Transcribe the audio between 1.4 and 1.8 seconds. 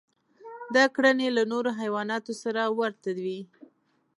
نورو